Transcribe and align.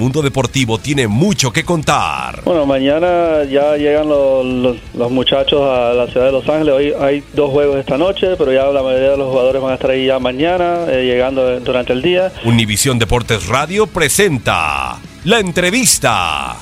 Mundo 0.00 0.22
deportivo 0.22 0.78
tiene 0.78 1.06
mucho 1.06 1.52
que 1.52 1.62
contar. 1.64 2.42
Bueno, 2.44 2.66
mañana 2.66 3.44
ya 3.44 3.76
llegan 3.76 4.08
los, 4.08 4.44
los- 4.44 4.76
los 4.94 5.10
muchachos 5.10 5.60
a 5.62 5.92
la 5.92 6.06
ciudad 6.08 6.26
de 6.26 6.32
Los 6.32 6.48
Ángeles. 6.48 6.74
Hoy 6.74 6.92
hay 7.00 7.22
dos 7.34 7.50
juegos 7.50 7.76
esta 7.78 7.96
noche, 7.98 8.28
pero 8.38 8.52
ya 8.52 8.64
la 8.66 8.82
mayoría 8.82 9.10
de 9.10 9.16
los 9.18 9.28
jugadores 9.30 9.60
van 9.62 9.72
a 9.72 9.74
estar 9.74 9.90
ahí 9.90 10.06
ya 10.06 10.18
mañana, 10.18 10.86
eh, 10.88 11.04
llegando 11.04 11.60
durante 11.60 11.92
el 11.92 12.02
día. 12.02 12.32
Univisión 12.44 12.98
Deportes 12.98 13.46
Radio 13.46 13.86
presenta 13.86 14.98
la 15.24 15.38
entrevista. 15.38 16.56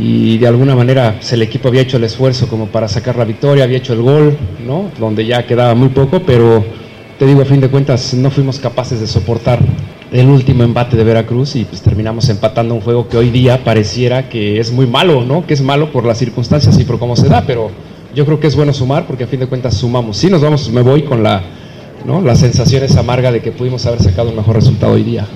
y 0.00 0.38
de 0.38 0.46
alguna 0.46 0.76
manera 0.76 1.18
el 1.32 1.42
equipo 1.42 1.68
había 1.68 1.80
hecho 1.82 1.96
el 1.96 2.04
esfuerzo 2.04 2.46
como 2.48 2.66
para 2.68 2.86
sacar 2.88 3.16
la 3.16 3.24
victoria, 3.24 3.64
había 3.64 3.78
hecho 3.78 3.94
el 3.94 4.02
gol, 4.02 4.38
¿no? 4.64 4.90
Donde 4.98 5.26
ya 5.26 5.44
quedaba 5.46 5.74
muy 5.74 5.88
poco, 5.88 6.20
pero 6.20 6.64
te 7.18 7.26
digo, 7.26 7.42
a 7.42 7.44
fin 7.44 7.60
de 7.60 7.68
cuentas 7.68 8.14
no 8.14 8.30
fuimos 8.30 8.60
capaces 8.60 9.00
de 9.00 9.06
soportar 9.08 9.58
el 10.12 10.28
último 10.28 10.62
embate 10.62 10.96
de 10.96 11.04
Veracruz 11.04 11.56
y 11.56 11.64
pues 11.64 11.82
terminamos 11.82 12.28
empatando 12.28 12.74
un 12.74 12.80
juego 12.80 13.08
que 13.08 13.16
hoy 13.16 13.30
día 13.30 13.62
pareciera 13.64 14.28
que 14.28 14.58
es 14.58 14.72
muy 14.72 14.86
malo, 14.86 15.22
¿no? 15.24 15.46
Que 15.46 15.54
es 15.54 15.62
malo 15.62 15.92
por 15.92 16.04
las 16.04 16.18
circunstancias 16.18 16.78
y 16.78 16.84
por 16.84 16.98
cómo 16.98 17.16
se 17.16 17.28
da, 17.28 17.44
pero 17.46 17.70
yo 18.14 18.24
creo 18.24 18.40
que 18.40 18.46
es 18.46 18.56
bueno 18.56 18.72
sumar 18.72 19.06
porque 19.06 19.24
a 19.24 19.26
fin 19.26 19.40
de 19.40 19.46
cuentas 19.46 19.74
sumamos. 19.74 20.16
Sí 20.16 20.30
nos 20.30 20.40
vamos, 20.40 20.70
me 20.70 20.82
voy 20.82 21.02
con 21.02 21.22
la, 21.22 21.42
¿no? 22.06 22.22
La 22.22 22.36
sensación 22.36 22.82
esa 22.84 23.00
amarga 23.00 23.30
de 23.30 23.40
que 23.40 23.52
pudimos 23.52 23.84
haber 23.86 24.02
sacado 24.02 24.30
un 24.30 24.36
mejor 24.36 24.56
resultado 24.56 24.94
hoy 24.94 25.02
día. 25.02 25.26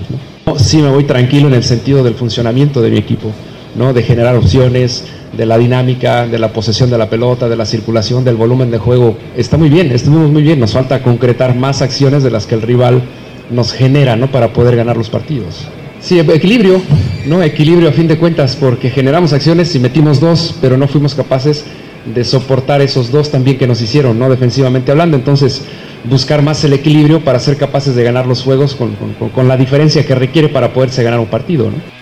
¿no? 0.46 0.58
Sí 0.58 0.78
me 0.78 0.90
voy 0.90 1.04
tranquilo 1.04 1.48
en 1.48 1.54
el 1.54 1.64
sentido 1.64 2.02
del 2.02 2.14
funcionamiento 2.14 2.80
de 2.80 2.90
mi 2.90 2.98
equipo. 2.98 3.30
¿no? 3.74 3.92
de 3.92 4.02
generar 4.02 4.36
opciones, 4.36 5.04
de 5.32 5.46
la 5.46 5.56
dinámica, 5.56 6.26
de 6.26 6.38
la 6.38 6.52
posesión 6.52 6.90
de 6.90 6.98
la 6.98 7.08
pelota, 7.08 7.48
de 7.48 7.56
la 7.56 7.64
circulación, 7.64 8.24
del 8.24 8.36
volumen 8.36 8.70
de 8.70 8.78
juego. 8.78 9.16
Está 9.36 9.56
muy 9.56 9.70
bien, 9.70 9.90
estuvimos 9.92 10.30
muy 10.30 10.42
bien. 10.42 10.60
Nos 10.60 10.72
falta 10.72 11.02
concretar 11.02 11.54
más 11.54 11.80
acciones 11.80 12.22
de 12.22 12.30
las 12.30 12.46
que 12.46 12.54
el 12.54 12.62
rival 12.62 13.02
nos 13.50 13.72
genera 13.72 14.16
¿no? 14.16 14.28
para 14.30 14.52
poder 14.52 14.76
ganar 14.76 14.96
los 14.96 15.10
partidos. 15.10 15.66
Sí, 16.00 16.18
equilibrio, 16.18 16.80
¿no? 17.26 17.42
Equilibrio 17.42 17.88
a 17.88 17.92
fin 17.92 18.08
de 18.08 18.18
cuentas, 18.18 18.56
porque 18.56 18.90
generamos 18.90 19.32
acciones 19.32 19.74
y 19.76 19.78
metimos 19.78 20.18
dos, 20.20 20.54
pero 20.60 20.76
no 20.76 20.88
fuimos 20.88 21.14
capaces 21.14 21.64
de 22.12 22.24
soportar 22.24 22.80
esos 22.80 23.12
dos 23.12 23.30
también 23.30 23.56
que 23.58 23.68
nos 23.68 23.80
hicieron, 23.80 24.18
¿no? 24.18 24.28
Defensivamente 24.28 24.90
hablando. 24.90 25.16
Entonces, 25.16 25.62
buscar 26.02 26.42
más 26.42 26.64
el 26.64 26.72
equilibrio 26.72 27.20
para 27.20 27.38
ser 27.38 27.56
capaces 27.56 27.94
de 27.94 28.02
ganar 28.02 28.26
los 28.26 28.42
juegos 28.42 28.74
con, 28.74 28.96
con- 28.96 29.28
con- 29.30 29.46
la 29.46 29.56
diferencia 29.56 30.04
que 30.04 30.16
requiere 30.16 30.48
para 30.48 30.72
poderse 30.72 31.04
ganar 31.04 31.20
un 31.20 31.26
partido, 31.26 31.66
¿no? 31.66 32.01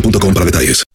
boostmobile.com 0.00 0.34
para 0.34 0.44
detalles. 0.44 0.89